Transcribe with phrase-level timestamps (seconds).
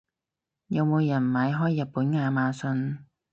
[0.65, 3.03] 有冇人買開日本亞馬遜？